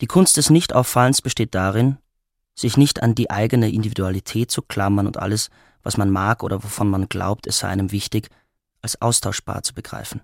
Die 0.00 0.06
Kunst 0.06 0.36
des 0.36 0.50
Nichtauffallens 0.50 1.22
besteht 1.22 1.54
darin, 1.54 1.96
sich 2.54 2.76
nicht 2.76 3.02
an 3.02 3.14
die 3.14 3.30
eigene 3.30 3.70
Individualität 3.70 4.50
zu 4.50 4.62
klammern 4.62 5.06
und 5.06 5.18
alles, 5.18 5.50
was 5.82 5.96
man 5.96 6.10
mag 6.10 6.42
oder 6.42 6.62
wovon 6.62 6.88
man 6.88 7.08
glaubt, 7.08 7.46
es 7.46 7.58
sei 7.58 7.68
einem 7.68 7.92
wichtig, 7.92 8.28
als 8.82 9.00
austauschbar 9.00 9.62
zu 9.62 9.74
begreifen. 9.74 10.22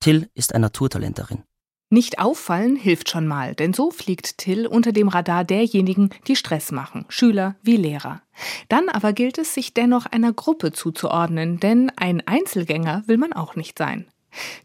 Till 0.00 0.30
ist 0.34 0.54
ein 0.54 0.60
Naturtalent 0.60 1.18
darin. 1.18 1.44
Nicht 1.92 2.20
auffallen 2.20 2.76
hilft 2.76 3.10
schon 3.10 3.26
mal, 3.26 3.56
denn 3.56 3.74
so 3.74 3.90
fliegt 3.90 4.38
Till 4.38 4.66
unter 4.66 4.92
dem 4.92 5.08
Radar 5.08 5.44
derjenigen, 5.44 6.10
die 6.28 6.36
Stress 6.36 6.70
machen, 6.70 7.04
Schüler 7.08 7.56
wie 7.62 7.76
Lehrer. 7.76 8.22
Dann 8.68 8.88
aber 8.88 9.12
gilt 9.12 9.38
es, 9.38 9.54
sich 9.54 9.74
dennoch 9.74 10.06
einer 10.06 10.32
Gruppe 10.32 10.70
zuzuordnen, 10.70 11.58
denn 11.58 11.90
ein 11.96 12.22
Einzelgänger 12.26 13.02
will 13.06 13.18
man 13.18 13.32
auch 13.32 13.56
nicht 13.56 13.76
sein. 13.76 14.06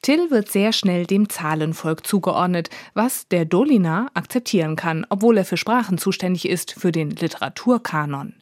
Till 0.01 0.31
wird 0.31 0.51
sehr 0.51 0.73
schnell 0.73 1.05
dem 1.05 1.29
Zahlenvolk 1.29 2.05
zugeordnet, 2.05 2.69
was 2.93 3.27
der 3.27 3.45
Dolina 3.45 4.07
akzeptieren 4.13 4.75
kann, 4.75 5.05
obwohl 5.09 5.37
er 5.37 5.45
für 5.45 5.57
Sprachen 5.57 5.97
zuständig 5.97 6.47
ist, 6.47 6.73
für 6.73 6.91
den 6.91 7.11
Literaturkanon. 7.11 8.33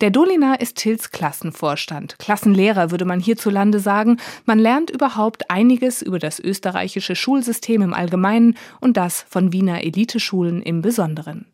Der 0.00 0.10
Dolina 0.10 0.54
ist 0.54 0.76
Tills 0.76 1.10
Klassenvorstand. 1.10 2.18
Klassenlehrer 2.18 2.90
würde 2.90 3.04
man 3.04 3.20
hierzulande 3.20 3.80
sagen. 3.80 4.18
Man 4.44 4.58
lernt 4.58 4.90
überhaupt 4.90 5.50
einiges 5.50 6.02
über 6.02 6.18
das 6.18 6.40
österreichische 6.40 7.16
Schulsystem 7.16 7.82
im 7.82 7.94
Allgemeinen 7.94 8.56
und 8.80 8.96
das 8.96 9.24
von 9.28 9.52
Wiener 9.52 9.84
Eliteschulen 9.84 10.62
im 10.62 10.82
Besonderen. 10.82 11.46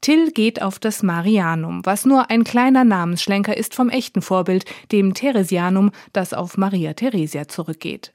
Till 0.00 0.30
geht 0.30 0.62
auf 0.62 0.78
das 0.78 1.02
Marianum, 1.02 1.84
was 1.84 2.06
nur 2.06 2.30
ein 2.30 2.42
kleiner 2.44 2.84
Namensschlenker 2.84 3.56
ist 3.56 3.74
vom 3.74 3.90
echten 3.90 4.22
Vorbild, 4.22 4.64
dem 4.92 5.12
Theresianum, 5.12 5.90
das 6.12 6.32
auf 6.32 6.56
Maria 6.56 6.94
Theresia 6.94 7.48
zurückgeht. 7.48 8.12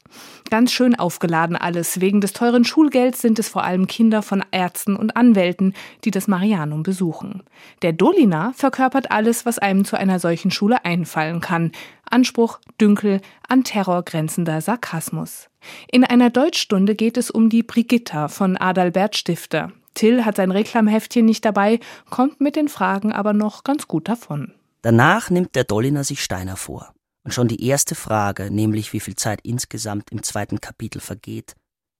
Ganz 0.49 0.71
schön 0.71 0.95
aufgeladen 0.95 1.55
alles. 1.55 2.01
Wegen 2.01 2.21
des 2.21 2.33
teuren 2.33 2.65
Schulgelds 2.65 3.21
sind 3.21 3.37
es 3.37 3.49
vor 3.49 3.63
allem 3.63 3.87
Kinder 3.87 4.21
von 4.21 4.43
Ärzten 4.51 4.95
und 4.95 5.15
Anwälten, 5.15 5.73
die 6.03 6.11
das 6.11 6.27
Marianum 6.27 6.81
besuchen. 6.81 7.43
Der 7.83 7.93
Dolina 7.93 8.53
verkörpert 8.55 9.11
alles, 9.11 9.44
was 9.45 9.59
einem 9.59 9.85
zu 9.85 9.97
einer 9.97 10.19
solchen 10.19 10.51
Schule 10.51 10.85
einfallen 10.85 11.41
kann. 11.41 11.71
Anspruch, 12.09 12.59
Dünkel, 12.79 13.21
an 13.47 13.63
Terror 13.63 14.03
grenzender 14.03 14.61
Sarkasmus. 14.61 15.49
In 15.91 16.03
einer 16.03 16.29
Deutschstunde 16.29 16.95
geht 16.95 17.17
es 17.17 17.31
um 17.31 17.49
die 17.49 17.63
Brigitta 17.63 18.27
von 18.27 18.57
Adalbert 18.57 19.15
Stifter. 19.15 19.71
Till 19.93 20.25
hat 20.25 20.35
sein 20.35 20.51
Reklamheftchen 20.51 21.25
nicht 21.25 21.45
dabei, 21.45 21.79
kommt 22.09 22.41
mit 22.41 22.55
den 22.55 22.67
Fragen 22.67 23.11
aber 23.11 23.33
noch 23.33 23.63
ganz 23.63 23.87
gut 23.87 24.07
davon. 24.09 24.53
Danach 24.81 25.29
nimmt 25.29 25.55
der 25.55 25.63
Dolliner 25.63 26.03
sich 26.03 26.23
Steiner 26.23 26.57
vor. 26.57 26.93
Und 27.23 27.33
schon 27.33 27.47
die 27.47 27.65
erste 27.65 27.95
Frage, 27.95 28.51
nämlich 28.51 28.93
wie 28.93 28.99
viel 28.99 29.15
Zeit 29.15 29.39
insgesamt 29.41 30.11
im 30.11 30.21
zweiten 30.21 30.61
Kapitel 30.61 31.01
vergeht, 31.01 31.55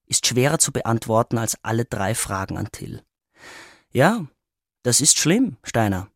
ist 0.06 0.28
schwerer 0.28 0.60
zu 0.60 0.72
beantworten 0.72 1.40
als 1.40 1.58
alle 1.64 1.86
drei 1.86 2.14
Fragen 2.14 2.58
an 2.58 2.68
Till. 2.72 3.02
Ja, 3.92 4.28
das 4.84 5.02
ist 5.02 5.18
schlimm, 5.18 5.58
Steiner, 5.64 6.10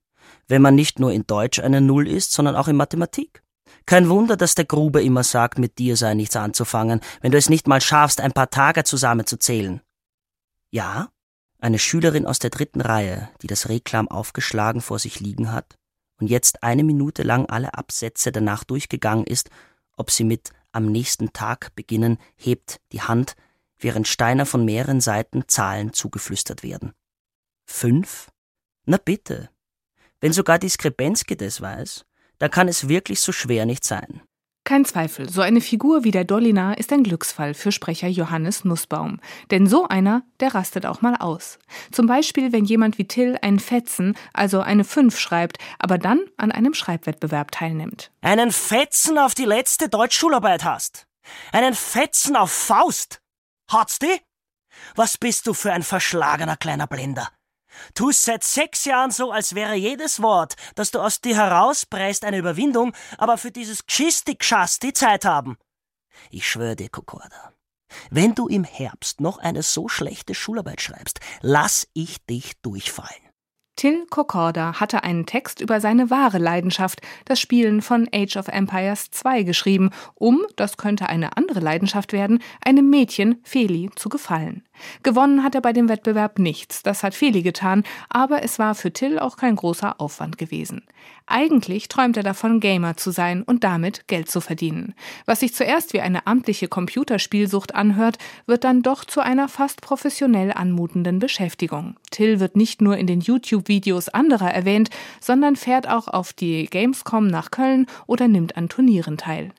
wenn 0.50 0.62
man 0.62 0.76
nicht 0.76 1.00
nur 1.00 1.14
in 1.14 1.26
Deutsch 1.26 1.60
eine 1.60 1.80
Null 1.80 2.08
ist, 2.08 2.34
sondern 2.34 2.56
auch 2.56 2.68
in 2.68 2.76
Mathematik. 2.76 3.42
Kein 3.86 4.10
Wunder, 4.10 4.36
dass 4.36 4.56
der 4.56 4.66
Gruber 4.66 5.02
immer 5.02 5.24
sagt, 5.24 5.58
mit 5.58 5.78
dir 5.78 5.96
sei 5.96 6.14
nichts 6.16 6.36
anzufangen, 6.36 7.02
wenn 7.22 7.32
du 7.32 7.38
es 7.38 7.50
nicht 7.50 7.68
mal 7.68 7.82
schaffst, 7.82 8.20
ein 8.20 8.34
paar 8.34 8.50
Tage 8.50 8.84
zusammenzuzählen. 8.84 9.82
Ja, 10.72 11.10
eine 11.60 11.80
Schülerin 11.80 12.26
aus 12.26 12.40
der 12.40 12.50
dritten 12.50 12.82
Reihe, 12.82 13.30
die 13.42 13.48
das 13.48 13.70
Reklam 13.70 14.08
aufgeschlagen 14.08 14.82
vor 14.82 15.00
sich 15.00 15.20
liegen 15.20 15.52
hat 15.52 15.78
und 16.20 16.28
jetzt 16.28 16.64
eine 16.64 16.84
Minute 16.84 17.24
lang 17.24 17.46
alle 17.46 17.74
Absätze 17.76 18.32
danach 18.32 18.64
durchgegangen 18.64 19.26
ist, 19.26 19.50
ob 19.96 20.12
sie 20.12 20.24
mit 20.24 20.52
am 20.72 20.86
nächsten 20.86 21.34
Tag 21.34 21.76
beginnen, 21.76 22.18
hebt 22.36 22.80
die 22.92 23.02
Hand, 23.02 23.36
während 23.78 24.08
Steiner 24.08 24.46
von 24.46 24.66
mehreren 24.66 25.02
Seiten 25.02 25.48
Zahlen 25.48 25.94
zugeflüstert 25.94 26.64
werden. 26.64 26.94
Fünf? 27.66 28.30
Na 28.86 28.98
bitte. 28.98 29.50
Wenn 30.22 30.34
sogar 30.34 30.60
die 30.60 30.70
das 31.38 31.62
weiß, 31.62 32.06
dann 32.40 32.52
kann 32.52 32.68
es 32.68 32.90
wirklich 32.90 33.22
so 33.22 33.32
schwer 33.32 33.66
nicht 33.66 33.84
sein. 33.84 34.22
Kein 34.66 34.86
Zweifel, 34.86 35.28
so 35.28 35.42
eine 35.42 35.62
Figur 35.62 36.04
wie 36.04 36.12
der 36.12 36.26
Dolina 36.26 36.74
ist 36.74 36.94
ein 36.94 37.04
Glücksfall 37.04 37.56
für 37.56 37.72
Sprecher 37.72 38.08
Johannes 38.08 38.66
Nussbaum. 38.66 39.20
Denn 39.50 39.66
so 39.66 39.88
einer, 39.88 40.22
der 40.40 40.54
rastet 40.54 40.86
auch 40.86 41.02
mal 41.02 41.16
aus. 41.16 41.58
Zum 41.92 42.06
Beispiel, 42.06 42.52
wenn 42.52 42.66
jemand 42.66 43.00
wie 43.00 43.08
Till 43.08 43.38
einen 43.42 43.60
Fetzen, 43.60 44.16
also 44.32 44.60
eine 44.60 44.84
Fünf 44.84 45.18
schreibt, 45.18 45.58
aber 45.80 45.98
dann 45.98 46.22
an 46.38 46.52
einem 46.52 46.76
Schreibwettbewerb 46.76 47.52
teilnimmt. 47.52 48.12
Einen 48.22 48.52
Fetzen 48.52 49.18
auf 49.18 49.34
die 49.34 49.46
letzte 49.46 49.90
Deutschschularbeit 49.90 50.64
hast. 50.64 51.08
Einen 51.52 51.74
Fetzen 51.74 52.36
auf 52.36 52.52
Faust. 52.52 53.22
Hat's 53.72 53.98
die? 53.98 54.22
Was 54.96 55.18
bist 55.18 55.48
du 55.48 55.56
für 55.56 55.74
ein 55.74 55.84
verschlagener 55.84 56.58
kleiner 56.58 56.86
Blender? 56.86 57.30
Tust 57.94 58.24
seit 58.24 58.44
sechs 58.44 58.86
Jahren 58.86 59.12
so, 59.12 59.32
als 59.32 59.56
wäre 59.56 59.76
jedes 59.76 60.22
Wort, 60.22 60.56
das 60.76 60.92
du 60.92 61.00
aus 61.00 61.22
dir 61.22 61.36
herauspreist, 61.36 62.24
eine 62.26 62.38
Überwindung, 62.38 62.94
aber 63.18 63.38
für 63.38 63.52
dieses 63.52 63.86
Gschisti 63.86 64.38
die 64.82 64.94
Zeit 64.94 65.26
haben. 65.26 65.58
Ich 66.30 66.48
schwöre 66.48 66.76
dir, 66.76 66.90
Kokorda, 66.90 67.54
wenn 68.10 68.36
du 68.36 68.48
im 68.48 68.64
Herbst 68.64 69.22
noch 69.22 69.38
eine 69.38 69.64
so 69.64 69.88
schlechte 69.88 70.36
Schularbeit 70.36 70.82
schreibst, 70.82 71.20
lass 71.42 71.88
ich 71.94 72.24
dich 72.26 72.60
durchfallen. 72.62 73.29
Till 73.80 74.06
Kokorda 74.10 74.82
hatte 74.82 75.06
einen 75.06 75.26
Text 75.26 75.62
über 75.62 75.80
seine 75.80 76.10
wahre 76.10 76.38
Leidenschaft, 76.38 77.00
das 77.24 77.40
Spielen 77.40 77.82
von 77.82 78.10
Age 78.14 78.36
of 78.36 78.50
Empires 78.50 79.10
2 79.12 79.44
geschrieben, 79.44 79.92
um, 80.16 80.42
das 80.58 80.76
könnte 80.76 81.08
eine 81.08 81.38
andere 81.38 81.62
Leidenschaft 81.62 82.12
werden, 82.12 82.44
einem 82.62 82.90
Mädchen, 82.90 83.40
Feli, 83.44 83.90
zu 83.96 84.10
gefallen. 84.10 84.64
Gewonnen 85.02 85.44
hat 85.44 85.56
er 85.56 85.62
bei 85.62 85.72
dem 85.72 85.88
Wettbewerb 85.88 86.40
nichts, 86.40 86.84
das 86.84 87.04
hat 87.04 87.16
Feli 87.16 87.42
getan, 87.42 87.84
aber 88.10 88.44
es 88.44 88.60
war 88.60 88.76
für 88.76 88.92
Till 88.92 89.18
auch 89.18 89.38
kein 89.38 89.56
großer 89.56 90.02
Aufwand 90.02 90.38
gewesen. 90.38 90.84
Eigentlich 91.26 91.88
träumt 91.90 92.18
er 92.18 92.24
davon, 92.24 92.60
Gamer 92.60 92.98
zu 92.98 93.12
sein 93.12 93.44
und 93.44 93.64
damit 93.64 94.08
Geld 94.08 94.32
zu 94.32 94.42
verdienen. 94.42 94.96
Was 95.26 95.42
sich 95.42 95.54
zuerst 95.54 95.94
wie 95.94 96.02
eine 96.02 96.26
amtliche 96.26 96.68
Computerspielsucht 96.68 97.76
anhört, 97.76 98.18
wird 98.48 98.64
dann 98.64 98.82
doch 98.82 99.06
zu 99.06 99.22
einer 99.22 99.48
fast 99.48 99.82
professionell 99.82 100.52
anmutenden 100.52 101.20
Beschäftigung. 101.20 101.96
Till 102.10 102.40
wird 102.40 102.56
nicht 102.56 102.82
nur 102.82 102.98
in 102.98 103.06
den 103.06 103.20
YouTube-Videos 103.70 104.10
anderer 104.10 104.52
erwähnt, 104.52 104.90
sondern 105.22 105.56
fährt 105.56 105.88
auch 105.88 106.08
auf 106.08 106.34
die 106.34 106.66
Gamescom 106.66 107.28
nach 107.28 107.52
Köln 107.52 107.86
oder 108.08 108.28
nimmt 108.28 108.58
an 108.58 108.68
Turnieren 108.68 109.18
teil. 109.18 109.52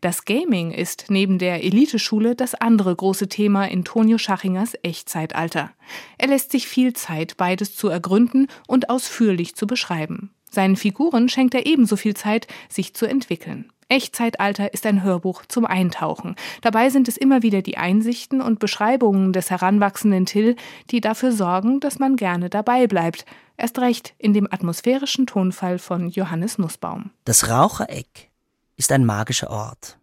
Das 0.00 0.24
Gaming 0.24 0.70
ist 0.70 1.06
neben 1.08 1.38
der 1.38 1.62
Eliteschule 1.62 2.34
das 2.34 2.54
andere 2.54 2.96
große 2.96 3.28
Thema 3.28 3.66
in 3.66 3.84
Tonio 3.84 4.16
Schachingers 4.16 4.72
Echtzeitalter. 4.82 5.70
Er 6.16 6.28
lässt 6.28 6.50
sich 6.50 6.66
viel 6.66 6.94
Zeit, 6.94 7.36
beides 7.36 7.76
zu 7.76 7.88
ergründen 7.88 8.46
und 8.66 8.88
ausführlich 8.88 9.54
zu 9.54 9.66
beschreiben. 9.66 10.30
Seinen 10.50 10.76
Figuren 10.76 11.28
schenkt 11.28 11.54
er 11.54 11.66
ebenso 11.66 11.96
viel 11.96 12.14
Zeit, 12.14 12.46
sich 12.70 12.94
zu 12.94 13.04
entwickeln. 13.04 13.70
Echtzeitalter 13.88 14.74
ist 14.74 14.84
ein 14.84 15.04
Hörbuch 15.04 15.44
zum 15.46 15.64
Eintauchen. 15.64 16.34
Dabei 16.60 16.90
sind 16.90 17.06
es 17.06 17.16
immer 17.16 17.42
wieder 17.42 17.62
die 17.62 17.76
Einsichten 17.76 18.40
und 18.40 18.58
Beschreibungen 18.58 19.32
des 19.32 19.50
heranwachsenden 19.50 20.26
Till, 20.26 20.56
die 20.90 21.00
dafür 21.00 21.30
sorgen, 21.30 21.78
dass 21.78 22.00
man 22.00 22.16
gerne 22.16 22.50
dabei 22.50 22.88
bleibt. 22.88 23.24
Erst 23.56 23.78
recht 23.78 24.14
in 24.18 24.34
dem 24.34 24.48
atmosphärischen 24.50 25.26
Tonfall 25.26 25.78
von 25.78 26.08
Johannes 26.08 26.58
Nussbaum. 26.58 27.10
Das 27.24 27.48
Rauchereck 27.48 28.30
ist 28.76 28.90
ein 28.90 29.04
magischer 29.04 29.50
Ort, 29.50 29.98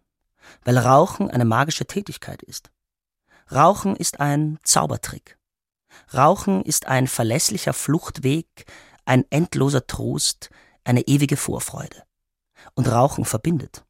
weil 0.64 0.78
Rauchen 0.78 1.30
eine 1.30 1.44
magische 1.44 1.86
Tätigkeit 1.86 2.42
ist. 2.42 2.70
Rauchen 3.52 3.96
ist 3.96 4.18
ein 4.18 4.58
Zaubertrick. 4.62 5.36
Rauchen 6.14 6.62
ist 6.62 6.86
ein 6.86 7.06
verlässlicher 7.06 7.74
Fluchtweg, 7.74 8.64
ein 9.04 9.24
endloser 9.28 9.86
Trost, 9.86 10.48
eine 10.84 11.02
ewige 11.02 11.36
Vorfreude. 11.36 12.02
Und 12.74 12.90
Rauchen 12.90 13.24
verbindet. 13.24 13.84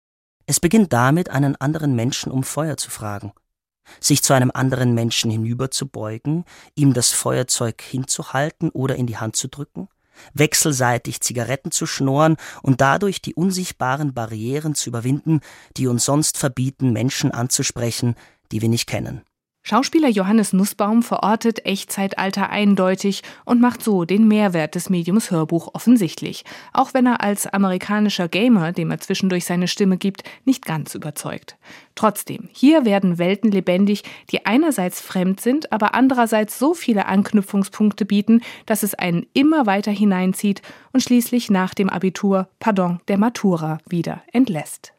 Es 0.47 0.61
beginnt 0.61 0.93
damit, 0.93 1.31
einen 1.31 1.57
anderen 1.57 1.95
Menschen 1.95 2.31
um 2.31 2.43
Feuer 2.43 2.77
zu 2.77 2.91
fragen, 2.91 3.33
sich 4.01 4.23
zu 4.23 4.35
einem 4.35 4.51
anderen 4.53 4.95
Menschen 4.95 5.31
hinüberzubeugen, 5.31 6.45
ihm 6.75 6.93
das 6.93 7.13
Feuerzeug 7.13 7.81
hinzuhalten 7.81 8.71
oder 8.71 8.97
in 8.97 9.07
die 9.07 9.17
Hand 9.17 9.37
zu 9.37 9.49
drücken, 9.49 9.89
wechselseitig 10.35 11.21
Zigaretten 11.21 11.71
zu 11.71 11.87
schnorren 11.87 12.37
und 12.63 12.81
dadurch 12.81 13.23
die 13.23 13.35
unsichtbaren 13.35 14.13
Barrieren 14.13 14.75
zu 14.75 14.91
überwinden, 14.91 15.41
die 15.77 15.87
uns 15.87 16.05
sonst 16.05 16.37
verbieten, 16.37 16.93
Menschen 16.93 17.31
anzusprechen, 17.31 18.15
die 18.53 18.61
wir 18.61 18.69
nicht 18.69 18.87
kennen. 18.87 19.23
Schauspieler 19.67 20.11
Johannes 20.11 20.53
Nussbaum 20.53 21.03
verortet 21.03 21.65
Echtzeitalter 21.65 22.51
eindeutig 22.51 23.23
und 23.47 23.63
macht 23.63 23.83
so 23.83 24.05
den 24.05 24.29
Mehrwert 24.29 24.75
des 24.75 24.91
Mediums 24.91 25.31
Hörbuch 25.31 25.71
offensichtlich, 25.73 26.45
auch 26.75 26.93
wenn 26.93 27.07
er 27.07 27.23
als 27.23 27.47
amerikanischer 27.47 28.29
Gamer, 28.29 28.73
dem 28.73 28.91
er 28.91 29.01
zwischendurch 29.01 29.47
seine 29.47 29.67
Stimme 29.67 29.97
gibt, 29.97 30.23
nicht 30.45 30.67
ganz 30.67 30.95
überzeugt. 30.95 31.57
Trotzdem, 31.95 32.51
hier 32.53 32.85
werden 32.85 33.17
Welten 33.17 33.51
lebendig, 33.51 34.03
die 34.31 34.45
einerseits 34.45 35.01
fremd 35.01 35.41
sind, 35.41 35.73
aber 35.73 35.95
andererseits 35.95 36.59
so 36.59 36.75
viele 36.75 37.07
Anknüpfungspunkte 37.07 38.05
bieten, 38.05 38.43
dass 38.67 38.83
es 38.83 38.95
einen 38.95 39.25
immer 39.33 39.65
weiter 39.65 39.93
hineinzieht 39.93 40.61
und 40.93 41.03
schließlich 41.03 41.49
nach 41.49 41.73
dem 41.73 41.89
Abitur, 41.89 42.49
pardon, 42.61 43.01
der 43.09 43.17
Matura 43.17 43.79
wieder 43.89 44.21
entlässt. 44.31 44.93